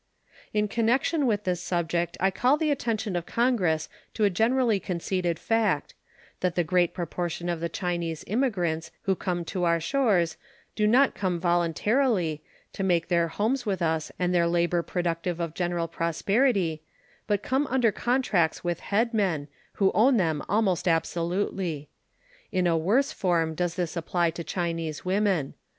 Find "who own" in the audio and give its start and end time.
19.73-20.17